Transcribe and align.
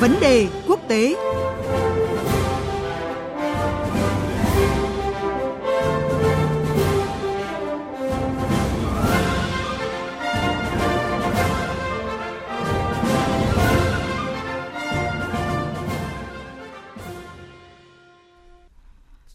Vấn 0.00 0.20
đề 0.20 0.48
quốc 0.68 0.80
tế. 0.88 1.14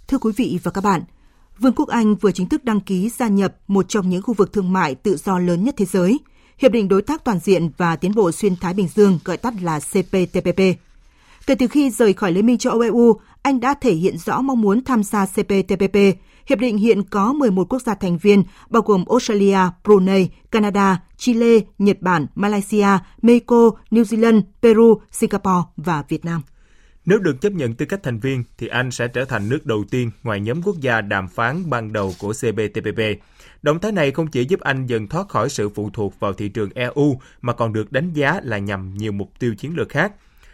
Thưa 0.07 0.17
quý 0.17 0.31
vị 0.37 0.59
và 0.63 0.71
các 0.71 0.83
bạn, 0.83 1.01
Vương 1.59 1.73
quốc 1.73 1.89
Anh 1.89 2.15
vừa 2.15 2.31
chính 2.31 2.49
thức 2.49 2.63
đăng 2.63 2.79
ký 2.79 3.09
gia 3.09 3.27
nhập 3.27 3.55
một 3.67 3.85
trong 3.89 4.09
những 4.09 4.21
khu 4.21 4.33
vực 4.33 4.53
thương 4.53 4.73
mại 4.73 4.95
tự 4.95 5.15
do 5.15 5.39
lớn 5.39 5.63
nhất 5.63 5.75
thế 5.77 5.85
giới, 5.85 6.19
Hiệp 6.57 6.71
định 6.71 6.87
Đối 6.87 7.01
tác 7.01 7.23
Toàn 7.23 7.39
diện 7.39 7.69
và 7.77 7.95
Tiến 7.95 8.15
bộ 8.15 8.31
Xuyên 8.31 8.55
Thái 8.55 8.73
Bình 8.73 8.87
Dương 8.95 9.19
gọi 9.25 9.37
tắt 9.37 9.53
là 9.61 9.79
CPTPP. 9.79 10.59
Kể 11.47 11.55
từ 11.55 11.67
khi 11.67 11.89
rời 11.89 12.13
khỏi 12.13 12.31
Liên 12.31 12.45
minh 12.45 12.57
châu 12.57 12.73
Âu 12.73 12.81
EU, 12.81 13.19
Anh 13.41 13.59
đã 13.59 13.73
thể 13.73 13.93
hiện 13.93 14.17
rõ 14.17 14.41
mong 14.41 14.61
muốn 14.61 14.83
tham 14.83 15.03
gia 15.03 15.25
CPTPP. 15.25 15.95
Hiệp 16.49 16.59
định 16.59 16.77
hiện 16.77 17.03
có 17.03 17.33
11 17.33 17.69
quốc 17.69 17.81
gia 17.81 17.95
thành 17.95 18.17
viên, 18.17 18.43
bao 18.69 18.83
gồm 18.85 19.05
Australia, 19.09 19.59
Brunei, 19.83 20.29
Canada, 20.51 21.01
Chile, 21.17 21.59
Nhật 21.77 21.97
Bản, 22.01 22.27
Malaysia, 22.35 22.87
Mexico, 23.21 23.71
New 23.91 24.03
Zealand, 24.03 24.41
Peru, 24.61 25.01
Singapore 25.11 25.61
và 25.77 26.03
Việt 26.09 26.25
Nam. 26.25 26.41
Nếu 27.05 27.19
được 27.19 27.41
chấp 27.41 27.53
nhận 27.53 27.73
tư 27.73 27.85
cách 27.85 28.03
thành 28.03 28.19
viên, 28.19 28.43
thì 28.57 28.67
Anh 28.67 28.91
sẽ 28.91 29.07
trở 29.07 29.25
thành 29.25 29.49
nước 29.49 29.65
đầu 29.65 29.83
tiên 29.91 30.11
ngoài 30.23 30.39
nhóm 30.39 30.61
quốc 30.61 30.75
gia 30.79 31.01
đàm 31.01 31.27
phán 31.27 31.69
ban 31.69 31.93
đầu 31.93 32.13
của 32.19 32.33
CPTPP. 32.33 32.99
Động 33.61 33.79
thái 33.79 33.91
này 33.91 34.11
không 34.11 34.27
chỉ 34.27 34.45
giúp 34.45 34.59
Anh 34.59 34.85
dần 34.85 35.07
thoát 35.07 35.27
khỏi 35.29 35.49
sự 35.49 35.69
phụ 35.69 35.89
thuộc 35.89 36.19
vào 36.19 36.33
thị 36.33 36.49
trường 36.49 36.69
EU, 36.75 37.19
mà 37.41 37.53
còn 37.53 37.73
được 37.73 37.91
đánh 37.91 38.13
giá 38.13 38.39
là 38.43 38.57
nhằm 38.57 38.93
nhiều 38.93 39.11
mục 39.11 39.31
tiêu 39.39 39.55
chiến 39.55 39.73
lược 39.75 39.89
khác. 39.89 40.13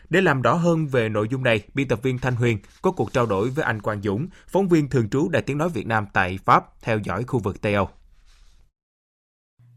Để 0.09 0.21
làm 0.21 0.41
rõ 0.41 0.53
hơn 0.53 0.87
về 0.87 1.09
nội 1.09 1.27
dung 1.31 1.43
này, 1.43 1.61
biên 1.73 1.87
tập 1.87 1.99
viên 2.03 2.19
Thanh 2.19 2.35
Huyền 2.35 2.57
có 2.81 2.91
cuộc 2.91 3.13
trao 3.13 3.25
đổi 3.25 3.49
với 3.49 3.65
anh 3.65 3.81
Quang 3.81 4.01
Dũng, 4.01 4.27
phóng 4.47 4.67
viên 4.67 4.89
thường 4.89 5.09
trú 5.09 5.29
Đài 5.29 5.41
Tiếng 5.41 5.57
Nói 5.57 5.69
Việt 5.69 5.87
Nam 5.87 6.05
tại 6.13 6.39
Pháp, 6.45 6.81
theo 6.81 6.99
dõi 6.99 7.23
khu 7.23 7.39
vực 7.39 7.61
Tây 7.61 7.73
Âu. 7.73 7.89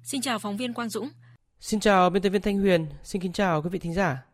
Xin 0.03 0.21
chào 0.21 0.39
phóng 0.39 0.57
viên 0.57 0.75
Quang 0.75 0.89
Dũng. 0.89 1.09
Xin 1.61 1.81
chào 1.81 2.11
biên 2.11 2.23
tập 2.23 2.31
viên 2.31 2.43
Thanh 2.43 2.59
Huyền, 2.59 2.87
xin 3.05 3.23
kính 3.23 3.33
chào 3.33 3.63
quý 3.63 3.69
vị 3.73 3.79
thính 3.79 3.95
giả. 3.95 4.32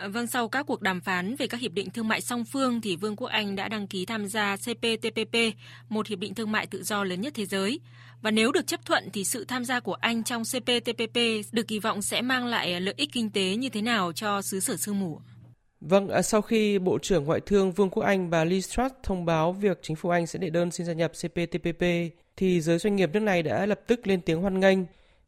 Ờ, 0.00 0.08
vâng, 0.08 0.26
sau 0.26 0.48
các 0.48 0.66
cuộc 0.66 0.82
đàm 0.82 1.00
phán 1.00 1.36
về 1.36 1.46
các 1.46 1.60
hiệp 1.60 1.72
định 1.72 1.90
thương 1.90 2.08
mại 2.08 2.20
song 2.20 2.44
phương 2.44 2.80
thì 2.80 2.96
Vương 2.96 3.16
quốc 3.16 3.28
Anh 3.28 3.56
đã 3.56 3.68
đăng 3.68 3.86
ký 3.86 4.06
tham 4.06 4.26
gia 4.26 4.56
CPTPP, 4.56 5.36
một 5.88 6.06
hiệp 6.06 6.18
định 6.18 6.34
thương 6.34 6.52
mại 6.52 6.66
tự 6.66 6.82
do 6.82 7.04
lớn 7.04 7.20
nhất 7.20 7.32
thế 7.36 7.46
giới. 7.46 7.80
Và 8.22 8.30
nếu 8.30 8.52
được 8.52 8.66
chấp 8.66 8.86
thuận 8.86 9.08
thì 9.12 9.24
sự 9.24 9.44
tham 9.44 9.64
gia 9.64 9.80
của 9.80 9.94
Anh 9.94 10.22
trong 10.22 10.42
CPTPP 10.44 11.16
được 11.52 11.68
kỳ 11.68 11.78
vọng 11.78 12.02
sẽ 12.02 12.22
mang 12.22 12.46
lại 12.46 12.72
ờ, 12.72 12.78
lợi 12.78 12.94
ích 12.96 13.08
kinh 13.12 13.30
tế 13.30 13.56
như 13.56 13.68
thế 13.68 13.82
nào 13.82 14.12
cho 14.12 14.42
xứ 14.42 14.60
sở 14.60 14.76
sương 14.76 15.00
mù? 15.00 15.18
Vâng, 15.80 16.08
à, 16.08 16.22
sau 16.22 16.42
khi 16.42 16.78
Bộ 16.78 16.98
trưởng 16.98 17.24
Ngoại 17.24 17.40
thương 17.40 17.72
Vương 17.72 17.90
quốc 17.90 18.02
Anh 18.02 18.30
bà 18.30 18.44
Liz 18.44 18.60
Truss 18.60 18.94
thông 19.02 19.24
báo 19.24 19.52
việc 19.52 19.78
chính 19.82 19.96
phủ 19.96 20.08
Anh 20.08 20.26
sẽ 20.26 20.38
đệ 20.38 20.50
đơn 20.50 20.70
xin 20.70 20.86
gia 20.86 20.92
nhập 20.92 21.12
CPTPP, 21.12 21.84
thì 22.36 22.60
giới 22.60 22.78
doanh 22.78 22.96
nghiệp 22.96 23.10
nước 23.12 23.20
này 23.20 23.42
đã 23.42 23.66
lập 23.66 23.80
tức 23.86 24.06
lên 24.06 24.20
tiếng 24.20 24.40
hoan 24.40 24.60
nghênh 24.60 24.78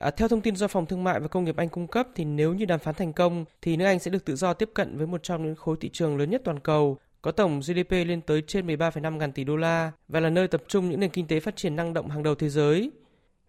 À, 0.03 0.11
theo 0.11 0.28
thông 0.28 0.41
tin 0.41 0.56
do 0.56 0.69
Phòng 0.69 0.86
Thương 0.86 1.05
mại 1.05 1.20
và 1.20 1.28
Công 1.28 1.45
nghiệp 1.45 1.56
Anh 1.56 1.69
cung 1.69 1.86
cấp 1.86 2.08
thì 2.14 2.25
nếu 2.25 2.55
như 2.55 2.64
đàm 2.64 2.78
phán 2.78 2.95
thành 2.95 3.12
công 3.12 3.45
thì 3.62 3.77
nước 3.77 3.84
Anh 3.84 3.98
sẽ 3.98 4.11
được 4.11 4.25
tự 4.25 4.36
do 4.36 4.55
tiếp 4.55 4.70
cận 4.75 4.98
với 4.98 5.06
một 5.06 5.22
trong 5.22 5.44
những 5.44 5.55
khối 5.55 5.77
thị 5.81 5.91
trường 5.92 6.17
lớn 6.17 6.31
nhất 6.31 6.42
toàn 6.44 6.61
cầu, 6.61 6.98
có 7.22 7.31
tổng 7.31 7.61
GDP 7.61 7.91
lên 7.91 8.20
tới 8.20 8.42
trên 8.42 8.67
13,5 8.67 9.17
ngàn 9.17 9.33
tỷ 9.33 9.44
đô 9.44 9.56
la 9.56 9.92
và 10.09 10.20
là 10.20 10.31
nơi 10.31 10.48
tập 10.48 10.62
trung 10.69 10.91
những 10.91 11.00
nền 11.00 11.11
kinh 11.11 11.27
tế 11.27 11.41
phát 11.41 11.56
triển 11.56 11.77
năng 11.77 11.94
động 11.94 12.11
hàng 12.11 12.22
đầu 12.22 12.34
thế 12.34 12.48
giới. 12.48 12.91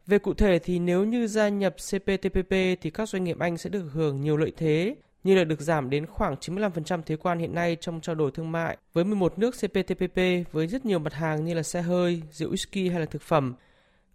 Về 0.07 0.19
cụ 0.19 0.33
thể 0.33 0.59
thì 0.59 0.79
nếu 0.79 1.03
như 1.03 1.27
gia 1.27 1.49
nhập 1.49 1.75
CPTPP 1.75 2.51
thì 2.81 2.89
các 2.93 3.09
doanh 3.09 3.23
nghiệp 3.23 3.39
Anh 3.39 3.57
sẽ 3.57 3.69
được 3.69 3.89
hưởng 3.93 4.21
nhiều 4.21 4.37
lợi 4.37 4.51
thế 4.57 4.95
như 5.23 5.35
là 5.35 5.43
được 5.43 5.61
giảm 5.61 5.89
đến 5.89 6.05
khoảng 6.05 6.35
95% 6.35 7.01
thuế 7.01 7.17
quan 7.17 7.39
hiện 7.39 7.55
nay 7.55 7.77
trong 7.81 8.01
trao 8.01 8.15
đổi 8.15 8.31
thương 8.31 8.51
mại 8.51 8.77
với 8.93 9.03
11 9.03 9.39
nước 9.39 9.51
CPTPP 9.51 10.17
với 10.51 10.67
rất 10.67 10.85
nhiều 10.85 10.99
mặt 10.99 11.13
hàng 11.13 11.45
như 11.45 11.53
là 11.53 11.63
xe 11.63 11.81
hơi, 11.81 12.21
rượu 12.31 12.51
whisky 12.51 12.91
hay 12.91 12.99
là 12.99 13.05
thực 13.05 13.21
phẩm 13.21 13.55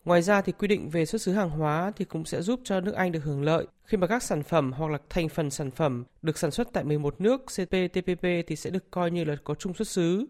Ngoài 0.08 0.22
ra 0.22 0.40
thì 0.40 0.52
quy 0.52 0.68
định 0.68 0.90
về 0.90 1.06
xuất 1.06 1.22
xứ 1.22 1.32
hàng 1.32 1.50
hóa 1.50 1.92
thì 1.96 2.04
cũng 2.04 2.24
sẽ 2.24 2.42
giúp 2.42 2.60
cho 2.64 2.80
nước 2.80 2.94
Anh 2.94 3.12
được 3.12 3.24
hưởng 3.24 3.42
lợi 3.42 3.66
khi 3.84 3.96
mà 3.96 4.06
các 4.06 4.22
sản 4.22 4.42
phẩm 4.42 4.72
hoặc 4.72 4.90
là 4.90 4.98
thành 5.10 5.28
phần 5.28 5.50
sản 5.50 5.70
phẩm 5.70 6.04
được 6.22 6.38
sản 6.38 6.50
xuất 6.50 6.68
tại 6.72 6.84
11 6.84 7.20
nước 7.20 7.44
CPTPP 7.46 8.22
thì 8.46 8.56
sẽ 8.56 8.70
được 8.70 8.90
coi 8.90 9.10
như 9.10 9.24
là 9.24 9.36
có 9.44 9.54
chung 9.54 9.74
xuất 9.74 9.88
xứ. 9.88 10.26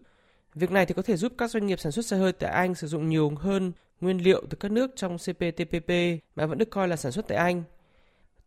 Việc 0.55 0.71
này 0.71 0.85
thì 0.85 0.93
có 0.93 1.01
thể 1.01 1.15
giúp 1.15 1.33
các 1.37 1.51
doanh 1.51 1.65
nghiệp 1.65 1.79
sản 1.79 1.91
xuất 1.91 2.05
xe 2.05 2.17
hơi 2.17 2.31
tại 2.31 2.51
Anh 2.51 2.75
sử 2.75 2.87
dụng 2.87 3.09
nhiều 3.09 3.31
hơn 3.39 3.71
nguyên 4.01 4.23
liệu 4.23 4.43
từ 4.49 4.57
các 4.59 4.71
nước 4.71 4.91
trong 4.95 5.17
CPTPP 5.17 5.89
mà 6.35 6.45
vẫn 6.45 6.57
được 6.57 6.69
coi 6.69 6.87
là 6.87 6.95
sản 6.95 7.11
xuất 7.11 7.27
tại 7.27 7.37
Anh. 7.37 7.63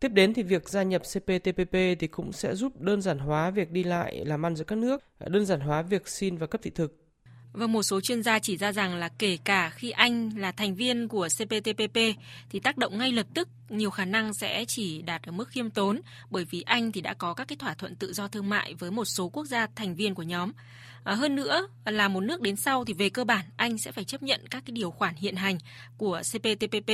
Tiếp 0.00 0.08
đến 0.08 0.34
thì 0.34 0.42
việc 0.42 0.68
gia 0.68 0.82
nhập 0.82 1.02
CPTPP 1.02 1.72
thì 1.72 2.06
cũng 2.10 2.32
sẽ 2.32 2.54
giúp 2.54 2.80
đơn 2.80 3.02
giản 3.02 3.18
hóa 3.18 3.50
việc 3.50 3.70
đi 3.70 3.84
lại 3.84 4.24
làm 4.24 4.46
ăn 4.46 4.56
giữa 4.56 4.64
các 4.64 4.78
nước, 4.78 5.02
đơn 5.20 5.46
giản 5.46 5.60
hóa 5.60 5.82
việc 5.82 6.08
xin 6.08 6.36
và 6.36 6.46
cấp 6.46 6.62
thị 6.62 6.70
thực 6.70 7.01
và 7.52 7.66
một 7.66 7.82
số 7.82 8.00
chuyên 8.00 8.22
gia 8.22 8.38
chỉ 8.38 8.56
ra 8.56 8.72
rằng 8.72 8.94
là 8.94 9.08
kể 9.08 9.38
cả 9.44 9.70
khi 9.70 9.90
Anh 9.90 10.30
là 10.36 10.52
thành 10.52 10.74
viên 10.74 11.08
của 11.08 11.28
CPTPP 11.28 11.98
thì 12.50 12.60
tác 12.60 12.76
động 12.76 12.98
ngay 12.98 13.12
lập 13.12 13.26
tức 13.34 13.48
nhiều 13.68 13.90
khả 13.90 14.04
năng 14.04 14.34
sẽ 14.34 14.64
chỉ 14.64 15.02
đạt 15.02 15.22
ở 15.22 15.32
mức 15.32 15.48
khiêm 15.48 15.70
tốn 15.70 16.00
bởi 16.30 16.44
vì 16.50 16.62
Anh 16.62 16.92
thì 16.92 17.00
đã 17.00 17.14
có 17.14 17.34
các 17.34 17.48
cái 17.48 17.56
thỏa 17.56 17.74
thuận 17.74 17.96
tự 17.96 18.12
do 18.12 18.28
thương 18.28 18.48
mại 18.48 18.74
với 18.74 18.90
một 18.90 19.04
số 19.04 19.28
quốc 19.28 19.44
gia 19.44 19.66
thành 19.76 19.94
viên 19.94 20.14
của 20.14 20.22
nhóm. 20.22 20.52
À, 21.04 21.14
hơn 21.14 21.36
nữa 21.36 21.68
là 21.84 22.08
một 22.08 22.20
nước 22.20 22.40
đến 22.40 22.56
sau 22.56 22.84
thì 22.84 22.92
về 22.92 23.10
cơ 23.10 23.24
bản 23.24 23.44
Anh 23.56 23.78
sẽ 23.78 23.92
phải 23.92 24.04
chấp 24.04 24.22
nhận 24.22 24.40
các 24.50 24.62
cái 24.66 24.72
điều 24.72 24.90
khoản 24.90 25.14
hiện 25.14 25.36
hành 25.36 25.58
của 25.96 26.22
CPTPP. 26.32 26.90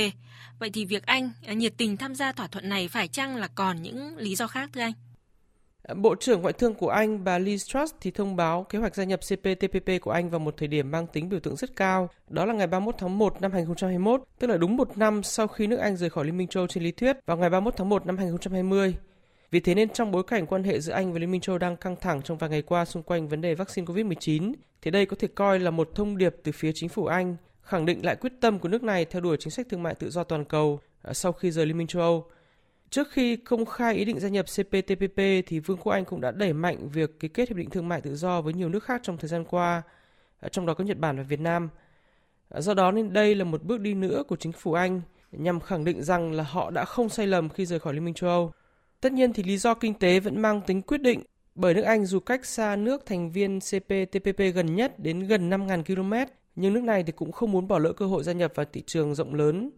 Vậy 0.59 0.69
thì 0.69 0.85
việc 0.85 1.05
Anh 1.05 1.31
à, 1.45 1.53
nhiệt 1.53 1.73
tình 1.77 1.97
tham 1.97 2.15
gia 2.15 2.31
thỏa 2.31 2.47
thuận 2.47 2.69
này 2.69 2.87
phải 2.87 3.07
chăng 3.07 3.35
là 3.35 3.47
còn 3.47 3.81
những 3.81 4.17
lý 4.17 4.35
do 4.35 4.47
khác 4.47 4.69
thưa 4.73 4.81
anh? 4.81 4.93
Bộ 5.95 6.15
trưởng 6.15 6.41
Ngoại 6.41 6.53
thương 6.53 6.73
của 6.73 6.89
Anh 6.89 7.23
bà 7.23 7.39
Liz 7.39 7.57
Truss 7.57 7.95
thì 8.01 8.11
thông 8.11 8.35
báo 8.35 8.63
kế 8.63 8.79
hoạch 8.79 8.95
gia 8.95 9.03
nhập 9.03 9.19
CPTPP 9.19 10.01
của 10.01 10.11
Anh 10.11 10.29
vào 10.29 10.39
một 10.39 10.57
thời 10.57 10.67
điểm 10.67 10.91
mang 10.91 11.07
tính 11.07 11.29
biểu 11.29 11.39
tượng 11.39 11.55
rất 11.55 11.75
cao, 11.75 12.09
đó 12.29 12.45
là 12.45 12.53
ngày 12.53 12.67
31 12.67 12.95
tháng 12.97 13.17
1 13.17 13.41
năm 13.41 13.51
2021, 13.51 14.23
tức 14.39 14.47
là 14.47 14.57
đúng 14.57 14.77
một 14.77 14.97
năm 14.97 15.23
sau 15.23 15.47
khi 15.47 15.67
nước 15.67 15.77
Anh 15.77 15.97
rời 15.97 16.09
khỏi 16.09 16.25
Liên 16.25 16.37
minh 16.37 16.47
châu 16.47 16.67
trên 16.67 16.83
lý 16.83 16.91
thuyết 16.91 17.17
vào 17.25 17.37
ngày 17.37 17.49
31 17.49 17.73
tháng 17.77 17.89
1 17.89 18.05
năm 18.05 18.17
2020. 18.17 18.95
Vì 19.51 19.59
thế 19.59 19.75
nên 19.75 19.89
trong 19.89 20.11
bối 20.11 20.23
cảnh 20.23 20.45
quan 20.45 20.63
hệ 20.63 20.79
giữa 20.79 20.93
Anh 20.93 21.13
và 21.13 21.19
Liên 21.19 21.31
minh 21.31 21.41
châu 21.41 21.57
đang 21.57 21.77
căng 21.77 21.95
thẳng 21.95 22.21
trong 22.21 22.37
vài 22.37 22.49
ngày 22.49 22.61
qua 22.61 22.85
xung 22.85 23.03
quanh 23.03 23.27
vấn 23.27 23.41
đề 23.41 23.55
vaccine 23.55 23.85
COVID-19, 23.85 24.53
thì 24.81 24.91
đây 24.91 25.05
có 25.05 25.15
thể 25.19 25.27
coi 25.35 25.59
là 25.59 25.71
một 25.71 25.89
thông 25.95 26.17
điệp 26.17 26.35
từ 26.43 26.51
phía 26.51 26.71
chính 26.75 26.89
phủ 26.89 27.05
Anh, 27.05 27.35
khẳng 27.61 27.85
định 27.85 28.05
lại 28.05 28.15
quyết 28.15 28.33
tâm 28.41 28.59
của 28.59 28.69
nước 28.69 28.83
này 28.83 29.05
theo 29.05 29.21
đuổi 29.21 29.37
chính 29.39 29.51
sách 29.51 29.67
thương 29.69 29.83
mại 29.83 29.95
tự 29.95 30.09
do 30.09 30.23
toàn 30.23 30.45
cầu 30.45 30.79
ờ, 31.01 31.13
sau 31.13 31.31
khi 31.31 31.51
rời 31.51 31.65
Liên 31.65 31.77
minh 31.77 31.87
châu 31.87 32.01
Âu 32.01 32.25
Trước 32.89 33.11
khi 33.11 33.35
công 33.35 33.65
khai 33.65 33.95
ý 33.95 34.05
định 34.05 34.19
gia 34.19 34.29
nhập 34.29 34.45
CPTPP 34.45 35.17
thì 35.47 35.59
Vương 35.59 35.77
quốc 35.77 35.91
Anh 35.91 36.05
cũng 36.05 36.21
đã 36.21 36.31
đẩy 36.31 36.53
mạnh 36.53 36.89
việc 36.89 37.19
ký 37.19 37.27
kết 37.27 37.49
hiệp 37.49 37.57
định 37.57 37.69
thương 37.69 37.87
mại 37.87 38.01
tự 38.01 38.15
do 38.15 38.41
với 38.41 38.53
nhiều 38.53 38.69
nước 38.69 38.83
khác 38.83 39.01
trong 39.03 39.17
thời 39.17 39.29
gian 39.29 39.45
qua, 39.45 39.81
à, 40.39 40.49
trong 40.49 40.65
đó 40.65 40.73
có 40.73 40.83
Nhật 40.83 40.97
Bản 40.97 41.17
và 41.17 41.23
Việt 41.23 41.39
Nam. 41.39 41.69
À, 42.49 42.61
do 42.61 42.73
đó 42.73 42.91
nên 42.91 43.13
đây 43.13 43.35
là 43.35 43.43
một 43.43 43.63
bước 43.63 43.79
đi 43.79 43.93
nữa 43.93 44.23
của 44.27 44.35
chính 44.35 44.51
phủ 44.51 44.73
Anh 44.73 45.01
nhằm 45.31 45.59
khẳng 45.59 45.85
định 45.85 46.03
rằng 46.03 46.31
là 46.31 46.43
họ 46.43 46.71
đã 46.71 46.85
không 46.85 47.09
sai 47.09 47.27
lầm 47.27 47.49
khi 47.49 47.65
rời 47.65 47.79
khỏi 47.79 47.93
Liên 47.93 48.05
minh 48.05 48.13
châu 48.13 48.29
Âu. 48.29 48.51
Tất 49.01 49.11
nhiên 49.11 49.33
thì 49.33 49.43
lý 49.43 49.57
do 49.57 49.73
kinh 49.73 49.93
tế 49.93 50.19
vẫn 50.19 50.41
mang 50.41 50.61
tính 50.61 50.81
quyết 50.81 51.01
định 51.01 51.23
bởi 51.55 51.73
nước 51.73 51.81
Anh 51.81 52.05
dù 52.05 52.19
cách 52.19 52.45
xa 52.45 52.75
nước 52.75 53.05
thành 53.05 53.31
viên 53.31 53.59
CPTPP 53.59 54.39
gần 54.53 54.75
nhất 54.75 54.99
đến 54.99 55.19
gần 55.19 55.49
5.000 55.49 55.83
km, 55.83 56.31
nhưng 56.55 56.73
nước 56.73 56.83
này 56.83 57.03
thì 57.03 57.11
cũng 57.11 57.31
không 57.31 57.51
muốn 57.51 57.67
bỏ 57.67 57.79
lỡ 57.79 57.93
cơ 57.93 58.05
hội 58.05 58.23
gia 58.23 58.33
nhập 58.33 58.51
vào 58.55 58.65
thị 58.73 58.83
trường 58.87 59.15
rộng 59.15 59.33
lớn, 59.33 59.69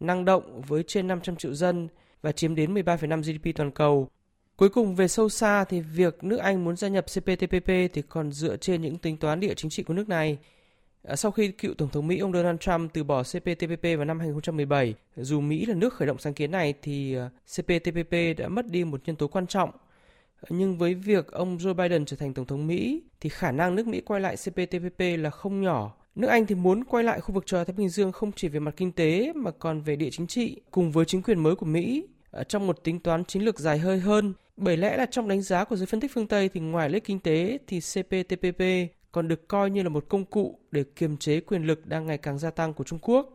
năng 0.00 0.24
động 0.24 0.60
với 0.60 0.82
trên 0.82 1.06
500 1.06 1.36
triệu 1.36 1.54
dân 1.54 1.88
và 2.22 2.32
chiếm 2.32 2.54
đến 2.54 2.74
13,5 2.74 3.22
GDP 3.22 3.56
toàn 3.56 3.70
cầu. 3.70 4.08
Cuối 4.56 4.68
cùng 4.68 4.94
về 4.94 5.08
sâu 5.08 5.28
xa 5.28 5.64
thì 5.64 5.80
việc 5.80 6.24
nước 6.24 6.36
Anh 6.36 6.64
muốn 6.64 6.76
gia 6.76 6.88
nhập 6.88 7.04
CPTPP 7.04 7.66
thì 7.66 8.02
còn 8.08 8.32
dựa 8.32 8.56
trên 8.56 8.82
những 8.82 8.98
tính 8.98 9.16
toán 9.16 9.40
địa 9.40 9.54
chính 9.54 9.70
trị 9.70 9.82
của 9.82 9.94
nước 9.94 10.08
này. 10.08 10.38
À, 11.02 11.16
sau 11.16 11.30
khi 11.30 11.48
cựu 11.48 11.74
Tổng 11.74 11.88
thống 11.88 12.06
Mỹ 12.06 12.18
ông 12.18 12.32
Donald 12.32 12.60
Trump 12.60 12.92
từ 12.92 13.04
bỏ 13.04 13.22
CPTPP 13.22 13.82
vào 13.82 14.04
năm 14.04 14.20
2017, 14.20 14.94
dù 15.16 15.40
Mỹ 15.40 15.66
là 15.66 15.74
nước 15.74 15.94
khởi 15.94 16.06
động 16.06 16.18
sáng 16.18 16.34
kiến 16.34 16.50
này 16.50 16.74
thì 16.82 17.16
à, 17.16 17.30
CPTPP 17.56 18.12
đã 18.38 18.48
mất 18.48 18.66
đi 18.66 18.84
một 18.84 19.00
nhân 19.06 19.16
tố 19.16 19.28
quan 19.28 19.46
trọng. 19.46 19.70
Nhưng 20.48 20.78
với 20.78 20.94
việc 20.94 21.32
ông 21.32 21.56
Joe 21.56 21.74
Biden 21.74 22.04
trở 22.04 22.16
thành 22.16 22.34
Tổng 22.34 22.46
thống 22.46 22.66
Mỹ 22.66 23.02
thì 23.20 23.28
khả 23.28 23.52
năng 23.52 23.74
nước 23.74 23.86
Mỹ 23.86 24.00
quay 24.00 24.20
lại 24.20 24.36
CPTPP 24.36 25.00
là 25.18 25.30
không 25.30 25.60
nhỏ 25.60 25.97
Nước 26.18 26.28
Anh 26.28 26.46
thì 26.46 26.54
muốn 26.54 26.84
quay 26.84 27.04
lại 27.04 27.20
khu 27.20 27.34
vực 27.34 27.46
châu 27.46 27.64
Thái 27.64 27.74
Bình 27.76 27.88
Dương 27.88 28.12
không 28.12 28.32
chỉ 28.32 28.48
về 28.48 28.60
mặt 28.60 28.74
kinh 28.76 28.92
tế 28.92 29.32
mà 29.34 29.50
còn 29.50 29.80
về 29.80 29.96
địa 29.96 30.10
chính 30.10 30.26
trị, 30.26 30.60
cùng 30.70 30.92
với 30.92 31.04
chính 31.04 31.22
quyền 31.22 31.42
mới 31.42 31.56
của 31.56 31.66
Mỹ 31.66 32.06
trong 32.48 32.66
một 32.66 32.84
tính 32.84 33.00
toán 33.00 33.24
chiến 33.24 33.42
lược 33.42 33.58
dài 33.58 33.78
hơi 33.78 33.98
hơn. 33.98 34.34
Bởi 34.56 34.76
lẽ 34.76 34.96
là 34.96 35.06
trong 35.06 35.28
đánh 35.28 35.42
giá 35.42 35.64
của 35.64 35.76
giới 35.76 35.86
phân 35.86 36.00
tích 36.00 36.10
phương 36.14 36.26
Tây 36.26 36.48
thì 36.48 36.60
ngoài 36.60 36.90
lợi 36.90 37.00
kinh 37.00 37.20
tế 37.20 37.58
thì 37.66 37.80
CPTPP 37.80 38.62
còn 39.12 39.28
được 39.28 39.48
coi 39.48 39.70
như 39.70 39.82
là 39.82 39.88
một 39.88 40.04
công 40.08 40.24
cụ 40.24 40.58
để 40.70 40.84
kiềm 40.96 41.16
chế 41.16 41.40
quyền 41.40 41.62
lực 41.62 41.86
đang 41.86 42.06
ngày 42.06 42.18
càng 42.18 42.38
gia 42.38 42.50
tăng 42.50 42.74
của 42.74 42.84
Trung 42.84 42.98
Quốc. 43.02 43.30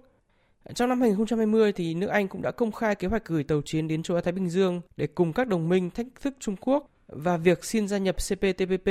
Trong 0.75 0.89
năm 0.89 1.01
2020 1.01 1.71
thì 1.71 1.94
nước 1.94 2.07
Anh 2.07 2.27
cũng 2.27 2.41
đã 2.41 2.51
công 2.51 2.71
khai 2.71 2.95
kế 2.95 3.07
hoạch 3.07 3.25
gửi 3.25 3.44
tàu 3.44 3.62
chiến 3.65 3.88
đến 3.88 4.03
châu 4.03 4.18
Á 4.18 4.21
Thái 4.21 4.31
Bình 4.31 4.50
Dương 4.50 4.81
để 4.97 5.07
cùng 5.07 5.33
các 5.33 5.47
đồng 5.47 5.69
minh 5.69 5.89
thách 5.89 6.07
thức 6.21 6.33
Trung 6.39 6.56
Quốc 6.56 6.89
và 7.07 7.38
việc 7.38 7.65
xin 7.65 7.88
gia 7.88 7.97
nhập 7.97 8.15
CPTPP 8.15 8.89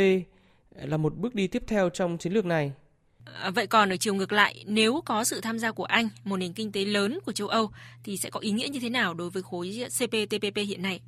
là 0.75 0.97
một 0.97 1.17
bước 1.17 1.35
đi 1.35 1.47
tiếp 1.47 1.62
theo 1.67 1.89
trong 1.89 2.19
chiến 2.19 2.33
lược 2.33 2.47
này. 2.47 2.73
À, 3.25 3.51
vậy 3.51 3.67
còn 3.67 3.93
ở 3.93 3.97
chiều 3.97 4.15
ngược 4.15 4.33
lại, 4.33 4.65
nếu 4.67 5.01
có 5.05 5.25
sự 5.25 5.41
tham 5.41 5.59
gia 5.59 5.73
của 5.73 5.85
Anh, 5.85 6.09
một 6.25 6.37
nền 6.37 6.53
kinh 6.53 6.73
tế 6.73 6.85
lớn 6.85 7.19
của 7.27 7.33
châu 7.33 7.49
Âu, 7.49 7.71
thì 8.05 8.17
sẽ 8.17 8.31
có 8.31 8.41
ý 8.41 8.51
nghĩa 8.51 8.69
như 8.69 8.81
thế 8.81 8.89
nào 8.91 9.15
đối 9.15 9.31
với 9.31 9.43
khối 9.43 9.85
CPTPP 9.89 10.57
hiện 10.57 10.83
nay? 10.83 11.01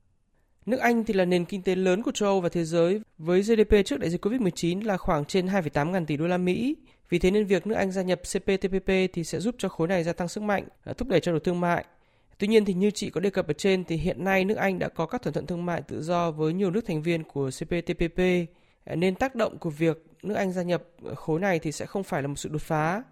Nước 0.66 0.80
Anh 0.80 1.04
thì 1.04 1.14
là 1.14 1.24
nền 1.24 1.44
kinh 1.44 1.62
tế 1.62 1.74
lớn 1.74 2.02
của 2.02 2.12
châu 2.12 2.28
Âu 2.28 2.40
và 2.40 2.48
thế 2.48 2.64
giới 2.64 3.00
với 3.18 3.42
GDP 3.42 3.86
trước 3.86 4.00
đại 4.00 4.10
dịch 4.10 4.26
Covid-19 4.26 4.84
là 4.84 4.96
khoảng 4.96 5.24
trên 5.24 5.46
2,8 5.46 5.90
ngàn 5.90 6.06
tỷ 6.06 6.16
đô 6.16 6.26
la 6.26 6.38
Mỹ. 6.38 6.76
Vì 7.08 7.18
thế 7.18 7.30
nên 7.30 7.46
việc 7.46 7.66
nước 7.66 7.74
Anh 7.74 7.92
gia 7.92 8.02
nhập 8.02 8.20
CPTPP 8.20 8.88
thì 9.12 9.24
sẽ 9.24 9.40
giúp 9.40 9.54
cho 9.58 9.68
khối 9.68 9.88
này 9.88 10.04
gia 10.04 10.12
tăng 10.12 10.28
sức 10.28 10.42
mạnh, 10.42 10.64
à, 10.84 10.92
thúc 10.92 11.08
đẩy 11.08 11.20
trao 11.20 11.32
đổi 11.32 11.40
thương 11.40 11.60
mại. 11.60 11.84
Tuy 12.38 12.48
nhiên 12.48 12.64
thì 12.64 12.74
như 12.74 12.90
chị 12.90 13.10
có 13.10 13.20
đề 13.20 13.30
cập 13.30 13.48
ở 13.48 13.52
trên 13.52 13.84
thì 13.84 13.96
hiện 13.96 14.24
nay 14.24 14.44
nước 14.44 14.56
Anh 14.56 14.78
đã 14.78 14.88
có 14.88 15.06
các 15.06 15.22
thỏa 15.22 15.32
thuận 15.32 15.46
thương 15.46 15.66
mại 15.66 15.82
tự 15.82 16.02
do 16.02 16.30
với 16.30 16.52
nhiều 16.52 16.70
nước 16.70 16.86
thành 16.86 17.02
viên 17.02 17.24
của 17.24 17.50
CPTPP 17.50 18.20
nên 18.86 19.14
tác 19.14 19.34
động 19.34 19.58
của 19.58 19.70
việc 19.70 20.04
nước 20.22 20.34
Anh 20.34 20.52
gia 20.52 20.62
nhập 20.62 20.82
khối 21.16 21.40
này 21.40 21.58
thì 21.58 21.72
sẽ 21.72 21.86
không 21.86 22.02
phải 22.02 22.22
là 22.22 22.28
một 22.28 22.34
sự 22.36 22.48
đột 22.48 22.62
phá. 22.62 23.02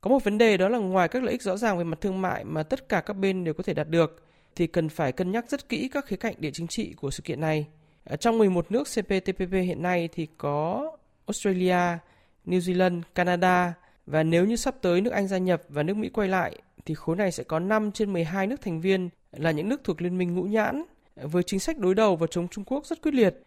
Có 0.00 0.10
một 0.10 0.24
vấn 0.24 0.38
đề 0.38 0.56
đó 0.56 0.68
là 0.68 0.78
ngoài 0.78 1.08
các 1.08 1.22
lợi 1.22 1.32
ích 1.32 1.42
rõ 1.42 1.56
ràng 1.56 1.78
về 1.78 1.84
mặt 1.84 2.00
thương 2.00 2.20
mại 2.20 2.44
mà 2.44 2.62
tất 2.62 2.88
cả 2.88 3.00
các 3.00 3.12
bên 3.12 3.44
đều 3.44 3.54
có 3.54 3.62
thể 3.62 3.74
đạt 3.74 3.88
được 3.88 4.22
thì 4.56 4.66
cần 4.66 4.88
phải 4.88 5.12
cân 5.12 5.30
nhắc 5.30 5.50
rất 5.50 5.68
kỹ 5.68 5.88
các 5.92 6.06
khía 6.06 6.16
cạnh 6.16 6.34
địa 6.38 6.50
chính 6.50 6.66
trị 6.66 6.94
của 6.96 7.10
sự 7.10 7.22
kiện 7.22 7.40
này. 7.40 7.66
Ở 8.04 8.16
trong 8.16 8.38
11 8.38 8.72
nước 8.72 8.84
CPTPP 8.84 9.52
hiện 9.52 9.82
nay 9.82 10.08
thì 10.12 10.26
có 10.38 10.90
Australia, 11.26 11.98
New 12.46 12.58
Zealand, 12.58 13.02
Canada 13.14 13.74
và 14.06 14.22
nếu 14.22 14.44
như 14.44 14.56
sắp 14.56 14.74
tới 14.80 15.00
nước 15.00 15.12
Anh 15.12 15.28
gia 15.28 15.38
nhập 15.38 15.62
và 15.68 15.82
nước 15.82 15.96
Mỹ 15.96 16.08
quay 16.08 16.28
lại 16.28 16.58
thì 16.84 16.94
khối 16.94 17.16
này 17.16 17.32
sẽ 17.32 17.44
có 17.44 17.58
5 17.58 17.92
trên 17.92 18.12
12 18.12 18.46
nước 18.46 18.60
thành 18.60 18.80
viên 18.80 19.08
là 19.32 19.50
những 19.50 19.68
nước 19.68 19.80
thuộc 19.84 20.02
Liên 20.02 20.18
minh 20.18 20.34
ngũ 20.34 20.42
nhãn 20.42 20.82
với 21.16 21.42
chính 21.42 21.60
sách 21.60 21.78
đối 21.78 21.94
đầu 21.94 22.16
và 22.16 22.26
chống 22.26 22.48
Trung 22.48 22.64
Quốc 22.64 22.86
rất 22.86 23.02
quyết 23.02 23.14
liệt. 23.14 23.42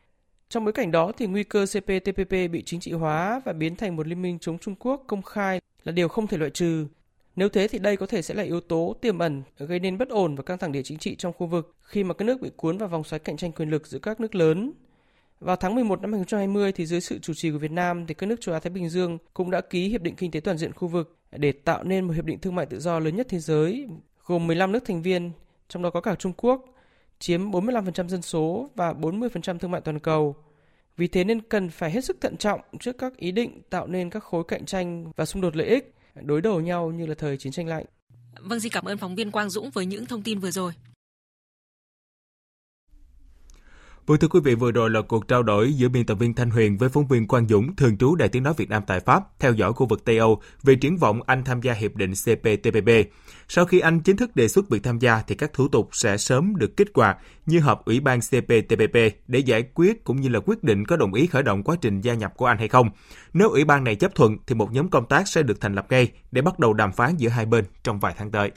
Trong 0.56 0.66
bối 0.66 0.74
cảnh 0.74 0.92
đó 0.92 1.12
thì 1.18 1.26
nguy 1.26 1.44
cơ 1.44 1.66
CPTPP 1.66 2.32
bị 2.52 2.64
chính 2.66 2.80
trị 2.80 2.92
hóa 2.92 3.42
và 3.46 3.54
biến 3.54 3.76
thành 3.76 3.96
một 3.96 4.08
liên 4.08 4.22
minh 4.22 4.40
chống 4.40 4.58
Trung 4.58 4.76
Quốc 4.80 5.04
công 5.08 5.22
khai 5.22 5.60
là 5.84 5.92
điều 5.92 6.08
không 6.08 6.28
thể 6.28 6.38
loại 6.38 6.52
trừ. 6.52 6.88
Nếu 7.36 7.50
thế 7.50 7.68
thì 7.68 7.80
đây 7.80 7.98
có 7.98 8.06
thể 8.06 8.22
sẽ 8.22 8.34
là 8.34 8.44
yếu 8.44 8.62
tố 8.62 8.96
tiềm 9.02 9.20
ẩn 9.20 9.44
gây 9.58 9.80
nên 9.80 9.98
bất 9.98 10.10
ổn 10.10 10.36
và 10.36 10.44
căng 10.44 10.58
thẳng 10.58 10.72
địa 10.72 10.82
chính 10.84 10.98
trị 10.98 11.16
trong 11.16 11.34
khu 11.34 11.48
vực 11.48 11.76
khi 11.82 12.04
mà 12.04 12.14
các 12.14 12.26
nước 12.26 12.42
bị 12.42 12.52
cuốn 12.56 12.78
vào 12.78 12.90
vòng 12.90 13.04
xoáy 13.04 13.20
cạnh 13.20 13.38
tranh 13.38 13.52
quyền 13.52 13.70
lực 13.70 13.88
giữa 13.88 14.00
các 14.00 14.20
nước 14.20 14.36
lớn. 14.36 14.72
Vào 15.40 15.56
tháng 15.56 15.76
11 15.76 16.02
năm 16.02 16.14
2020 16.14 16.72
thì 16.72 16.86
dưới 16.86 17.02
sự 17.02 17.20
chủ 17.20 17.34
trì 17.34 17.52
của 17.52 17.58
Việt 17.58 17.72
Nam 17.72 18.06
thì 18.08 18.14
các 18.14 18.28
nước 18.28 18.42
châu 18.42 18.54
Á 18.54 18.60
Thái 18.60 18.72
Bình 18.72 18.90
Dương 18.90 19.18
cũng 19.34 19.52
đã 19.52 19.62
ký 19.62 19.90
hiệp 19.90 20.02
định 20.02 20.16
kinh 20.16 20.32
tế 20.32 20.40
toàn 20.40 20.58
diện 20.58 20.74
khu 20.74 20.88
vực 20.88 21.18
để 21.32 21.52
tạo 21.52 21.84
nên 21.84 22.06
một 22.06 22.14
hiệp 22.14 22.26
định 22.26 22.40
thương 22.40 22.56
mại 22.56 22.66
tự 22.66 22.80
do 22.80 23.00
lớn 23.00 23.16
nhất 23.16 23.28
thế 23.30 23.40
giới 23.40 23.88
gồm 24.26 24.48
15 24.48 24.72
nước 24.72 24.86
thành 24.86 25.02
viên, 25.02 25.32
trong 25.70 25.84
đó 25.84 25.90
có 25.90 26.02
cả 26.02 26.16
Trung 26.16 26.34
Quốc, 26.38 26.66
chiếm 27.20 27.52
45% 27.52 28.08
dân 28.08 28.22
số 28.22 28.70
và 28.76 28.94
40% 28.94 29.58
thương 29.58 29.72
mại 29.72 29.82
toàn 29.82 30.00
cầu. 30.00 30.36
Vì 30.98 31.08
thế 31.08 31.24
nên 31.24 31.42
cần 31.42 31.70
phải 31.70 31.92
hết 31.92 32.06
sức 32.06 32.18
thận 32.22 32.38
trọng 32.38 32.62
trước 32.80 32.98
các 32.98 33.18
ý 33.18 33.32
định 33.32 33.62
tạo 33.70 33.88
nên 33.88 34.10
các 34.10 34.24
khối 34.24 34.44
cạnh 34.48 34.66
tranh 34.66 35.12
và 35.16 35.26
xung 35.26 35.42
đột 35.42 35.56
lợi 35.56 35.68
ích 35.68 35.94
đối 36.22 36.42
đầu 36.42 36.62
nhau 36.62 36.92
như 36.92 37.06
là 37.06 37.16
thời 37.18 37.38
chiến 37.38 37.52
tranh 37.52 37.68
lạnh. 37.68 37.86
Vâng, 38.40 38.60
xin 38.60 38.72
cảm 38.72 38.86
ơn 38.86 38.98
phóng 38.98 39.16
viên 39.16 39.32
Quang 39.32 39.50
Dũng 39.50 39.70
với 39.70 39.86
những 39.86 40.06
thông 40.06 40.22
tin 40.22 40.40
vừa 40.40 40.52
rồi. 40.52 40.74
Vâng 44.08 44.20
thưa 44.20 44.28
quý 44.28 44.40
vị, 44.44 44.56
vừa 44.56 44.72
rồi 44.72 44.90
là 44.90 45.02
cuộc 45.02 45.28
trao 45.28 45.44
đổi 45.44 45.74
giữa 45.74 45.90
biên 45.90 46.06
tập 46.06 46.16
viên 46.16 46.34
Thanh 46.34 46.50
Huyền 46.50 46.78
với 46.78 46.90
phóng 46.90 47.08
viên 47.08 47.28
Quang 47.28 47.48
Dũng, 47.48 47.76
thường 47.76 47.98
trú 47.98 48.16
Đài 48.16 48.30
Tiếng 48.30 48.44
Nói 48.44 48.54
Việt 48.58 48.70
Nam 48.70 48.84
tại 48.88 49.00
Pháp, 49.00 49.24
theo 49.40 49.54
dõi 49.54 49.74
khu 49.74 49.86
vực 49.86 50.06
Tây 50.06 50.18
Âu 50.18 50.42
về 50.64 50.76
triển 50.76 50.98
vọng 50.98 51.20
Anh 51.26 51.44
tham 51.44 51.62
gia 51.62 51.74
hiệp 51.74 51.96
định 51.96 52.12
CPTPP. 52.12 52.90
Sau 53.48 53.66
khi 53.66 53.80
Anh 53.80 54.00
chính 54.00 54.18
thức 54.18 54.36
đề 54.36 54.48
xuất 54.48 54.70
việc 54.70 54.84
tham 54.84 55.00
gia 55.00 55.22
thì 55.28 55.36
các 55.36 55.54
thủ 55.54 55.68
tục 55.68 55.90
sẽ 55.92 56.18
sớm 56.18 56.56
được 56.56 56.78
kích 56.78 56.88
hoạt 56.94 57.18
như 57.46 57.60
họp 57.60 57.86
Ủy 57.86 58.00
ban 58.00 58.20
CPTPP 58.20 58.96
để 59.28 59.40
giải 59.40 59.64
quyết 59.74 60.04
cũng 60.04 60.22
như 60.22 60.30
là 60.30 60.40
quyết 60.46 60.64
định 60.64 60.86
có 60.86 60.98
đồng 60.98 61.14
ý 61.14 61.28
khởi 61.28 61.44
động 61.44 61.64
quá 61.64 61.76
trình 61.82 62.02
gia 62.02 62.14
nhập 62.14 62.34
của 62.38 62.46
Anh 62.46 62.58
hay 62.58 62.68
không. 62.68 62.90
Nếu 63.34 63.50
Ủy 63.50 63.66
ban 63.66 63.84
này 63.84 63.96
chấp 63.96 64.16
thuận 64.16 64.38
thì 64.48 64.56
một 64.56 64.72
nhóm 64.72 64.90
công 64.90 65.06
tác 65.06 65.28
sẽ 65.28 65.44
được 65.44 65.62
thành 65.62 65.76
lập 65.76 65.86
ngay 65.90 66.12
để 66.32 66.42
bắt 66.42 66.60
đầu 66.60 66.74
đàm 66.74 66.92
phán 66.92 67.18
giữa 67.18 67.30
hai 67.30 67.46
bên 67.46 67.66
trong 67.84 68.00
vài 68.00 68.14
tháng 68.18 68.32
tới. 68.32 68.52